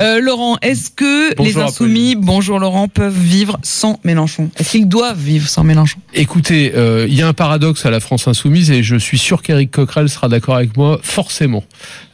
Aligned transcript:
Euh, 0.00 0.20
Laurent, 0.20 0.58
est-ce 0.62 0.90
que 0.90 1.34
Bonjour, 1.34 1.60
les 1.60 1.66
Insoumis, 1.66 2.14
bonjour 2.14 2.60
Laurent, 2.60 2.86
peuvent 2.86 3.18
vivre 3.18 3.58
sans 3.64 3.98
Mélenchon? 4.04 4.48
Est-ce 4.56 4.70
qu'ils 4.70 4.86
doivent 4.86 5.18
vivre 5.18 5.48
sans 5.48 5.64
Mélenchon? 5.64 5.98
Écoutez, 6.14 6.70
euh, 6.76 7.06
il 7.08 7.16
y 7.16 7.22
a 7.22 7.26
un 7.26 7.32
paradoxe 7.32 7.84
à 7.84 7.90
la 7.90 7.98
France 7.98 8.28
insoumise 8.28 8.70
et 8.70 8.84
je 8.84 8.94
suis 8.94 9.18
sûr 9.18 9.42
qu'Éric 9.42 9.72
Coquerel 9.72 10.08
sera 10.08 10.28
d'accord 10.28 10.54
avec 10.54 10.76
moi, 10.76 11.00
forcément. 11.02 11.64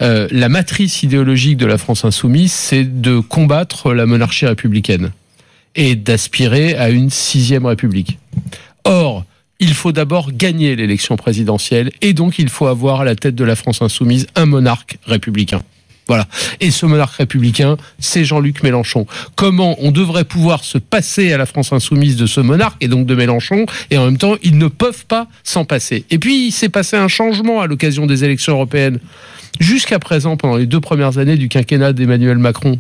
Euh, 0.00 0.28
la 0.30 0.48
matrice 0.48 1.02
idéologique 1.02 1.58
de 1.58 1.66
la 1.66 1.76
France 1.76 2.06
insoumise, 2.06 2.52
c'est 2.52 3.02
de 3.02 3.18
combattre 3.18 3.92
la 3.92 4.06
monarchie 4.06 4.46
républicaine 4.46 5.10
et 5.74 5.94
d'aspirer 5.94 6.76
à 6.76 6.88
une 6.88 7.10
sixième 7.10 7.66
république. 7.66 8.18
Or, 8.84 9.26
il 9.60 9.74
faut 9.74 9.92
d'abord 9.92 10.32
gagner 10.32 10.74
l'élection 10.74 11.16
présidentielle 11.16 11.92
et 12.00 12.14
donc 12.14 12.38
il 12.38 12.48
faut 12.48 12.66
avoir 12.66 13.02
à 13.02 13.04
la 13.04 13.14
tête 13.14 13.34
de 13.34 13.44
la 13.44 13.56
France 13.56 13.82
insoumise 13.82 14.26
un 14.36 14.46
monarque 14.46 14.96
républicain. 15.04 15.60
Voilà. 16.06 16.26
Et 16.60 16.70
ce 16.70 16.86
monarque 16.86 17.16
républicain, 17.16 17.76
c'est 17.98 18.24
Jean-Luc 18.24 18.62
Mélenchon. 18.62 19.06
Comment 19.36 19.76
on 19.78 19.90
devrait 19.90 20.24
pouvoir 20.24 20.64
se 20.64 20.78
passer 20.78 21.32
à 21.32 21.38
la 21.38 21.46
France 21.46 21.72
insoumise 21.72 22.16
de 22.16 22.26
ce 22.26 22.40
monarque 22.40 22.82
et 22.82 22.88
donc 22.88 23.06
de 23.06 23.14
Mélenchon, 23.14 23.66
et 23.90 23.98
en 23.98 24.04
même 24.04 24.18
temps, 24.18 24.36
ils 24.42 24.58
ne 24.58 24.68
peuvent 24.68 25.06
pas 25.06 25.28
s'en 25.42 25.64
passer. 25.64 26.04
Et 26.10 26.18
puis, 26.18 26.48
il 26.48 26.52
s'est 26.52 26.68
passé 26.68 26.96
un 26.96 27.08
changement 27.08 27.60
à 27.60 27.66
l'occasion 27.66 28.06
des 28.06 28.24
élections 28.24 28.52
européennes. 28.54 28.98
Jusqu'à 29.60 29.98
présent, 29.98 30.36
pendant 30.36 30.56
les 30.56 30.66
deux 30.66 30.80
premières 30.80 31.18
années 31.18 31.36
du 31.36 31.48
quinquennat 31.48 31.92
d'Emmanuel 31.92 32.38
Macron, 32.38 32.78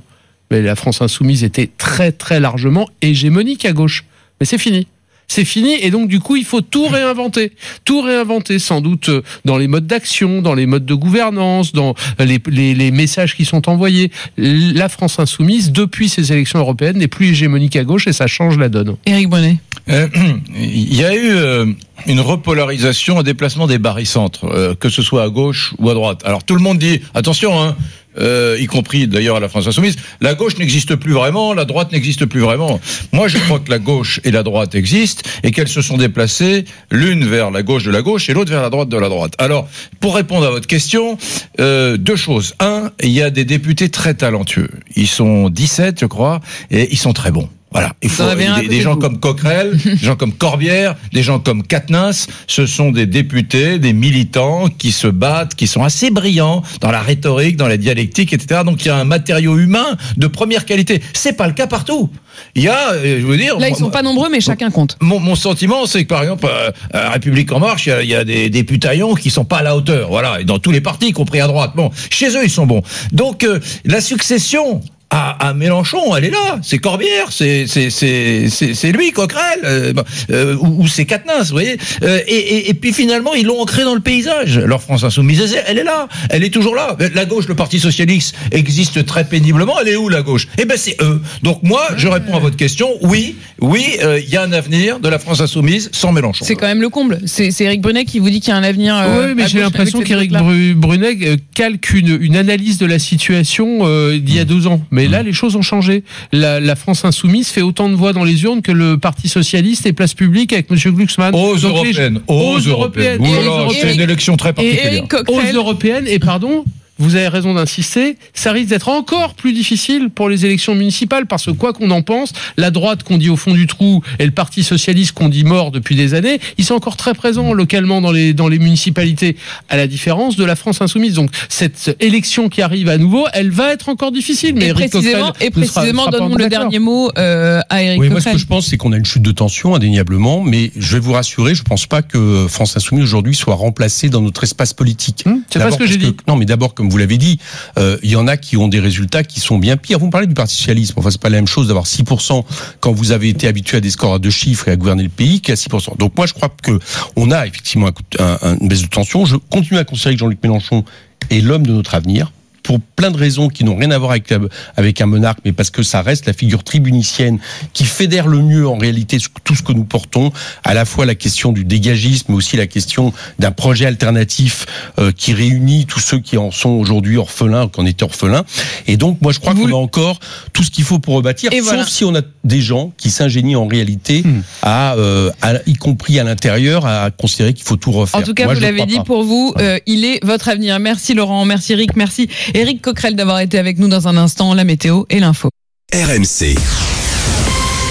la 0.50 0.76
France 0.76 1.00
insoumise 1.00 1.44
était 1.44 1.70
très 1.78 2.12
très 2.12 2.40
largement 2.40 2.88
hégémonique 3.02 3.64
à 3.64 3.72
gauche. 3.72 4.04
Mais 4.40 4.46
c'est 4.46 4.58
fini 4.58 4.86
c'est 5.28 5.44
fini 5.44 5.74
et 5.80 5.90
donc 5.90 6.08
du 6.08 6.20
coup 6.20 6.36
il 6.36 6.44
faut 6.44 6.60
tout 6.60 6.86
réinventer, 6.86 7.52
tout 7.84 8.02
réinventer 8.02 8.58
sans 8.58 8.80
doute 8.80 9.08
euh, 9.08 9.22
dans 9.44 9.56
les 9.56 9.68
modes 9.68 9.86
d'action, 9.86 10.42
dans 10.42 10.54
les 10.54 10.66
modes 10.66 10.86
de 10.86 10.94
gouvernance, 10.94 11.72
dans 11.72 11.94
les, 12.18 12.40
les, 12.46 12.74
les, 12.74 12.90
messages 12.90 13.34
qui 13.34 13.44
sont 13.44 13.68
envoyés. 13.68 14.10
La 14.36 14.88
France 14.88 15.18
insoumise 15.18 15.72
depuis 15.72 16.08
ces 16.08 16.32
élections 16.32 16.58
européennes 16.58 16.98
n'est 16.98 17.08
plus 17.08 17.28
hégémonique 17.28 17.76
à 17.76 17.84
gauche 17.84 18.06
et 18.06 18.12
ça 18.12 18.26
change 18.26 18.58
la 18.58 18.68
donne. 18.68 18.96
Éric 19.06 19.28
Bonnet. 19.28 19.58
Euh, 19.90 20.08
il 20.56 20.94
y 20.94 21.04
a 21.04 21.14
eu 21.14 21.30
euh, 21.30 21.66
une 22.06 22.20
repolarisation, 22.20 23.18
un 23.18 23.22
déplacement 23.22 23.66
des 23.66 23.78
barycentres, 23.78 24.44
euh, 24.44 24.74
que 24.74 24.88
ce 24.88 25.02
soit 25.02 25.22
à 25.22 25.28
gauche 25.28 25.74
ou 25.78 25.90
à 25.90 25.94
droite. 25.94 26.20
Alors 26.24 26.44
tout 26.44 26.54
le 26.54 26.62
monde 26.62 26.78
dit 26.78 27.00
attention, 27.14 27.60
hein, 27.60 27.76
euh, 28.18 28.56
y 28.58 28.66
compris 28.66 29.06
d'ailleurs 29.06 29.36
à 29.36 29.40
la 29.40 29.48
France 29.48 29.66
insoumise, 29.66 29.96
la 30.20 30.34
gauche 30.34 30.58
n'existe 30.58 30.96
plus 30.96 31.12
vraiment, 31.12 31.54
la 31.54 31.64
droite 31.64 31.92
n'existe 31.92 32.26
plus 32.26 32.40
vraiment. 32.40 32.80
Moi, 33.12 33.28
je 33.28 33.38
crois 33.38 33.60
que 33.60 33.70
la 33.70 33.78
gauche 33.78 34.20
et 34.24 34.30
la 34.30 34.42
droite 34.42 34.74
existent 34.74 35.22
et 35.42 35.50
qu'elles 35.50 35.68
se 35.68 35.82
sont 35.82 35.96
déplacées 35.96 36.64
l'une 36.90 37.24
vers 37.24 37.50
la 37.50 37.62
gauche 37.62 37.84
de 37.84 37.90
la 37.90 38.02
gauche 38.02 38.28
et 38.28 38.34
l'autre 38.34 38.50
vers 38.50 38.62
la 38.62 38.70
droite 38.70 38.88
de 38.88 38.96
la 38.96 39.08
droite. 39.08 39.34
Alors, 39.38 39.68
pour 40.00 40.14
répondre 40.14 40.46
à 40.46 40.50
votre 40.50 40.66
question, 40.66 41.18
euh, 41.60 41.96
deux 41.96 42.16
choses. 42.16 42.54
Un, 42.60 42.90
il 43.02 43.10
y 43.10 43.22
a 43.22 43.30
des 43.30 43.44
députés 43.44 43.88
très 43.88 44.14
talentueux. 44.14 44.70
Ils 44.96 45.08
sont 45.08 45.48
17, 45.50 46.00
je 46.00 46.06
crois, 46.06 46.40
et 46.70 46.88
ils 46.92 46.98
sont 46.98 47.12
très 47.12 47.30
bons. 47.30 47.48
Voilà, 47.74 47.92
il 48.02 48.08
faut 48.08 48.22
des, 48.36 48.68
des, 48.68 48.80
gens 48.82 48.94
comme 48.94 49.18
Coquerel, 49.18 49.76
des 49.84 49.96
gens 49.96 50.14
comme 50.14 50.32
Corbière, 50.32 50.94
des 51.12 51.24
gens 51.24 51.40
comme 51.40 51.64
Katnins, 51.64 52.12
ce 52.46 52.66
sont 52.66 52.92
des 52.92 53.06
députés, 53.06 53.80
des 53.80 53.92
militants 53.92 54.68
qui 54.68 54.92
se 54.92 55.08
battent, 55.08 55.56
qui 55.56 55.66
sont 55.66 55.82
assez 55.82 56.12
brillants 56.12 56.62
dans 56.80 56.92
la 56.92 57.00
rhétorique, 57.00 57.56
dans 57.56 57.66
la 57.66 57.76
dialectique, 57.76 58.32
etc. 58.32 58.60
Donc 58.64 58.84
il 58.84 58.88
y 58.88 58.90
a 58.92 58.96
un 58.96 59.04
matériau 59.04 59.58
humain 59.58 59.96
de 60.16 60.28
première 60.28 60.66
qualité. 60.66 61.02
C'est 61.14 61.32
pas 61.32 61.48
le 61.48 61.52
cas 61.52 61.66
partout. 61.66 62.10
Il 62.54 62.62
y 62.62 62.68
a, 62.68 62.92
euh, 62.92 63.20
je 63.20 63.26
veux 63.26 63.36
dire, 63.36 63.58
là 63.58 63.68
ils 63.68 63.74
sont 63.74 63.90
pas 63.90 64.02
nombreux, 64.02 64.28
mais 64.30 64.40
chacun 64.40 64.70
compte. 64.70 64.96
Mon, 65.00 65.18
mon 65.18 65.34
sentiment, 65.34 65.86
c'est 65.86 66.04
que 66.04 66.08
par 66.08 66.22
exemple, 66.22 66.46
euh, 66.48 66.70
à 66.92 67.10
République 67.10 67.50
en 67.50 67.58
Marche, 67.58 67.86
il 67.86 67.90
y 67.90 67.92
a, 67.92 68.02
il 68.02 68.08
y 68.08 68.14
a 68.14 68.24
des 68.24 68.50
députaillons 68.50 69.14
qui 69.14 69.30
sont 69.30 69.44
pas 69.44 69.58
à 69.58 69.62
la 69.64 69.76
hauteur. 69.76 70.08
Voilà, 70.10 70.40
et 70.40 70.44
dans 70.44 70.60
tous 70.60 70.70
les 70.70 70.80
partis, 70.80 71.08
y 71.08 71.12
compris 71.12 71.40
à 71.40 71.48
droite. 71.48 71.72
Bon, 71.74 71.90
chez 72.10 72.36
eux, 72.36 72.44
ils 72.44 72.50
sont 72.50 72.66
bons. 72.66 72.82
Donc 73.10 73.42
euh, 73.42 73.58
la 73.84 74.00
succession 74.00 74.80
à, 75.14 75.48
à, 75.48 75.54
Mélenchon, 75.54 76.16
elle 76.16 76.24
est 76.24 76.30
là. 76.30 76.58
C'est 76.62 76.78
Corbière, 76.78 77.30
c'est 77.30 77.66
c'est 77.68 78.92
lui, 78.92 79.12
Coquerel, 79.12 79.60
euh, 79.64 79.92
euh, 80.30 80.56
ou, 80.56 80.82
ou 80.82 80.88
c'est 80.88 81.04
Katnins, 81.04 81.42
vous 81.42 81.52
voyez. 81.52 81.76
Euh, 82.02 82.18
et, 82.26 82.34
et, 82.34 82.70
et, 82.70 82.74
puis 82.74 82.92
finalement, 82.92 83.32
ils 83.34 83.46
l'ont 83.46 83.60
ancré 83.60 83.84
dans 83.84 83.94
le 83.94 84.00
paysage. 84.00 84.58
Leur 84.58 84.82
France 84.82 85.04
insoumise, 85.04 85.56
elle 85.66 85.78
est 85.78 85.84
là, 85.84 86.08
elle 86.30 86.42
est 86.42 86.52
toujours 86.52 86.74
là. 86.74 86.96
La 87.14 87.26
gauche, 87.26 87.46
le 87.46 87.54
Parti 87.54 87.78
socialiste 87.78 88.34
existe 88.50 89.06
très 89.06 89.24
péniblement. 89.24 89.74
Elle 89.80 89.88
est 89.88 89.96
où 89.96 90.08
la 90.08 90.22
gauche? 90.22 90.48
Eh 90.58 90.64
ben 90.64 90.76
c'est 90.76 90.96
eux. 91.00 91.22
Donc 91.42 91.62
moi, 91.62 91.86
je 91.96 92.08
réponds 92.08 92.34
à 92.34 92.40
votre 92.40 92.56
question. 92.56 92.88
Oui, 93.02 93.36
oui, 93.60 93.84
il 93.94 94.04
euh, 94.04 94.20
y 94.20 94.36
a 94.36 94.42
un 94.42 94.52
avenir 94.52 94.98
de 94.98 95.08
la 95.08 95.20
France 95.20 95.40
insoumise 95.40 95.90
sans 95.92 96.10
Mélenchon. 96.10 96.44
C'est 96.44 96.56
quand 96.56 96.66
même 96.66 96.82
le 96.82 96.88
comble. 96.88 97.20
C'est 97.26 97.60
Éric 97.60 97.82
Brunet 97.82 98.04
qui 98.04 98.18
vous 98.18 98.30
dit 98.30 98.40
qu'il 98.40 98.48
y 98.48 98.52
a 98.52 98.56
un 98.56 98.64
avenir. 98.64 98.96
oui, 99.20 99.34
mais 99.36 99.46
j'ai 99.46 99.60
l'impression 99.60 100.00
qu'Éric 100.00 100.32
Brunet 100.32 101.36
calque 101.54 101.92
une, 101.92 102.18
une, 102.20 102.34
analyse 102.34 102.78
de 102.78 102.86
la 102.86 102.98
situation 102.98 103.86
d'il 104.10 104.34
y 104.34 104.40
a 104.40 104.44
deux 104.44 104.66
ans. 104.66 104.80
Mais 104.90 105.03
là, 105.08 105.22
les 105.22 105.32
choses 105.32 105.56
ont 105.56 105.62
changé. 105.62 106.04
La, 106.32 106.60
la, 106.60 106.76
France 106.76 107.04
insoumise 107.04 107.48
fait 107.48 107.62
autant 107.62 107.88
de 107.88 107.94
voix 107.94 108.12
dans 108.12 108.24
les 108.24 108.42
urnes 108.44 108.62
que 108.62 108.72
le 108.72 108.98
Parti 108.98 109.28
socialiste 109.28 109.86
et 109.86 109.92
place 109.92 110.14
publique 110.14 110.52
avec 110.52 110.70
M. 110.70 110.78
Glucksmann. 110.94 111.34
Aux 111.34 111.56
Donc 111.56 111.64
européennes. 111.64 112.20
Les... 112.28 112.34
Aux, 112.34 112.56
aux 112.56 112.58
européennes. 112.58 113.24
européennes. 113.24 113.80
C'est 113.80 113.94
une 113.94 114.00
élection 114.00 114.36
très 114.36 114.52
particulière. 114.52 115.04
Aux 115.28 115.56
européennes. 115.56 116.06
Et 116.06 116.18
pardon, 116.18 116.64
vous 117.04 117.16
avez 117.16 117.28
raison 117.28 117.52
d'insister, 117.52 118.16
ça 118.32 118.50
risque 118.52 118.70
d'être 118.70 118.88
encore 118.88 119.34
plus 119.34 119.52
difficile 119.52 120.08
pour 120.08 120.30
les 120.30 120.46
élections 120.46 120.74
municipales 120.74 121.26
parce 121.26 121.44
que 121.44 121.50
quoi 121.50 121.74
qu'on 121.74 121.90
en 121.90 122.00
pense, 122.00 122.32
la 122.56 122.70
droite 122.70 123.02
qu'on 123.02 123.18
dit 123.18 123.28
au 123.28 123.36
fond 123.36 123.52
du 123.52 123.66
trou 123.66 124.02
et 124.18 124.24
le 124.24 124.30
Parti 124.30 124.64
socialiste 124.64 125.12
qu'on 125.12 125.28
dit 125.28 125.44
mort 125.44 125.70
depuis 125.70 125.96
des 125.96 126.14
années, 126.14 126.40
ils 126.56 126.64
sont 126.64 126.74
encore 126.74 126.96
très 126.96 127.12
présents 127.12 127.52
localement 127.52 128.00
dans 128.00 128.10
les 128.10 128.32
dans 128.32 128.48
les 128.48 128.58
municipalités, 128.58 129.36
à 129.68 129.76
la 129.76 129.86
différence 129.86 130.36
de 130.36 130.44
la 130.44 130.56
France 130.56 130.80
insoumise. 130.80 131.14
Donc 131.14 131.30
cette 131.50 131.94
élection 132.00 132.48
qui 132.48 132.62
arrive 132.62 132.88
à 132.88 132.96
nouveau, 132.96 133.26
elle 133.34 133.50
va 133.50 133.72
être 133.72 133.90
encore 133.90 134.10
difficile. 134.10 134.54
Mais 134.54 134.68
et 134.68 134.72
précisément, 134.74 135.32
et 135.40 135.50
précisément, 135.50 136.06
donne-nous 136.06 136.38
le 136.38 136.48
dernier 136.48 136.78
mot 136.78 137.10
euh, 137.18 137.60
à 137.68 137.82
Eric. 137.82 138.00
Oui, 138.00 138.08
moi 138.08 138.22
ce 138.22 138.30
que 138.30 138.38
je 138.38 138.46
pense, 138.46 138.68
c'est 138.68 138.78
qu'on 138.78 138.92
a 138.92 138.96
une 138.96 139.04
chute 139.04 139.22
de 139.22 139.32
tension 139.32 139.74
indéniablement, 139.74 140.42
mais 140.42 140.72
je 140.74 140.94
vais 140.94 141.00
vous 141.00 141.12
rassurer, 141.12 141.54
je 141.54 141.62
pense 141.62 141.86
pas 141.86 142.00
que 142.00 142.46
France 142.48 142.76
insoumise 142.76 143.04
aujourd'hui 143.04 143.34
soit 143.34 143.54
remplacée 143.54 144.08
dans 144.08 144.22
notre 144.22 144.44
espace 144.44 144.72
politique. 144.72 145.24
Hum, 145.26 145.42
c'est 145.50 145.58
pas 145.58 145.70
ce 145.70 145.76
que 145.76 145.86
j'ai 145.86 145.98
dit. 145.98 146.16
Non, 146.26 146.36
mais 146.36 146.46
d'abord 146.46 146.72
comme 146.72 146.88
vous 146.88 146.93
l'avez 146.96 147.18
dit, 147.18 147.38
euh, 147.78 147.98
il 148.02 148.10
y 148.10 148.16
en 148.16 148.26
a 148.26 148.36
qui 148.36 148.56
ont 148.56 148.68
des 148.68 148.80
résultats 148.80 149.24
qui 149.24 149.40
sont 149.40 149.58
bien 149.58 149.76
pires. 149.76 149.98
Vous 149.98 150.10
parlez 150.10 150.26
du 150.26 150.34
Parti 150.34 150.56
socialiste. 150.56 150.94
Enfin, 150.96 151.10
c'est 151.10 151.20
pas 151.20 151.30
la 151.30 151.38
même 151.38 151.46
chose 151.46 151.68
d'avoir 151.68 151.86
6% 151.86 152.44
quand 152.80 152.92
vous 152.92 153.12
avez 153.12 153.28
été 153.28 153.48
habitué 153.48 153.78
à 153.78 153.80
des 153.80 153.90
scores 153.90 154.14
à 154.14 154.18
deux 154.18 154.30
chiffres 154.30 154.68
et 154.68 154.72
à 154.72 154.76
gouverner 154.76 155.02
le 155.02 155.08
pays 155.08 155.40
qu'à 155.40 155.54
6%. 155.54 155.96
Donc 155.98 156.16
moi, 156.16 156.26
je 156.26 156.32
crois 156.32 156.50
que 156.62 156.78
on 157.16 157.30
a 157.30 157.46
effectivement 157.46 157.88
un, 158.18 158.38
un, 158.42 158.58
une 158.60 158.68
baisse 158.68 158.82
de 158.82 158.88
tension. 158.88 159.24
Je 159.24 159.36
continue 159.36 159.78
à 159.78 159.84
considérer 159.84 160.14
que 160.14 160.20
Jean-Luc 160.20 160.42
Mélenchon 160.42 160.84
est 161.30 161.40
l'homme 161.40 161.66
de 161.66 161.72
notre 161.72 161.94
avenir 161.94 162.32
pour 162.64 162.80
plein 162.80 163.12
de 163.12 163.16
raisons 163.16 163.48
qui 163.48 163.62
n'ont 163.62 163.76
rien 163.76 163.92
à 163.92 163.98
voir 163.98 164.10
avec, 164.10 164.34
avec 164.76 165.00
un 165.00 165.06
monarque, 165.06 165.38
mais 165.44 165.52
parce 165.52 165.70
que 165.70 165.84
ça 165.84 166.02
reste 166.02 166.26
la 166.26 166.32
figure 166.32 166.64
tribunicienne 166.64 167.38
qui 167.72 167.84
fédère 167.84 168.26
le 168.26 168.38
mieux 168.40 168.66
en 168.66 168.76
réalité 168.76 169.18
tout 169.44 169.54
ce 169.54 169.62
que 169.62 169.72
nous 169.72 169.84
portons, 169.84 170.32
à 170.64 170.74
la 170.74 170.84
fois 170.84 171.06
la 171.06 171.14
question 171.14 171.52
du 171.52 171.64
dégagisme, 171.64 172.26
mais 172.30 172.34
aussi 172.34 172.56
la 172.56 172.66
question 172.66 173.12
d'un 173.38 173.52
projet 173.52 173.86
alternatif 173.86 174.66
euh, 174.98 175.12
qui 175.12 175.32
réunit 175.34 175.86
tous 175.86 176.00
ceux 176.00 176.18
qui 176.18 176.36
en 176.38 176.50
sont 176.50 176.70
aujourd'hui 176.70 177.16
orphelins, 177.18 177.68
qui 177.68 177.80
en 177.80 177.86
étaient 177.86 178.02
orphelins. 178.04 178.44
Et 178.88 178.96
donc, 178.96 179.20
moi, 179.20 179.32
je 179.32 179.38
crois 179.38 179.54
qu'on 179.54 179.68
a 179.70 179.74
encore 179.76 180.18
tout 180.52 180.62
ce 180.64 180.70
qu'il 180.70 180.84
faut 180.84 180.98
pour 180.98 181.14
rebâtir, 181.14 181.52
Et 181.52 181.58
sauf 181.58 181.66
voilà. 181.68 181.86
si 181.86 182.04
on 182.04 182.14
a 182.16 182.22
des 182.42 182.60
gens 182.60 182.92
qui 182.96 183.10
s'ingénient 183.10 183.56
en 183.56 183.66
réalité, 183.66 184.22
Hmm. 184.24 184.40
à, 184.62 184.94
euh, 184.96 185.30
à, 185.42 185.54
y 185.66 185.74
compris 185.74 186.18
à 186.18 186.24
l'intérieur, 186.24 186.86
à 186.86 187.10
considérer 187.10 187.52
qu'il 187.52 187.64
faut 187.64 187.76
tout 187.76 187.92
refaire. 187.92 188.20
En 188.20 188.22
tout 188.24 188.32
cas, 188.32 188.44
Moi, 188.44 188.54
vous 188.54 188.60
l'avez 188.60 188.86
dit 188.86 188.96
pas. 188.96 189.02
pour 189.04 189.22
vous, 189.24 189.52
euh, 189.58 189.78
il 189.86 190.04
est 190.04 190.24
votre 190.24 190.48
avenir. 190.48 190.78
Merci 190.78 191.14
Laurent, 191.14 191.44
merci 191.44 191.72
Eric, 191.74 191.96
merci 191.96 192.28
Eric 192.56 192.82
Coquerel 192.82 193.16
d'avoir 193.16 193.40
été 193.40 193.58
avec 193.58 193.78
nous 193.78 193.88
dans 193.88 194.06
un 194.06 194.16
instant. 194.16 194.54
La 194.54 194.62
météo 194.62 195.04
et 195.10 195.18
l'info. 195.18 195.50
RMC. 195.92 196.54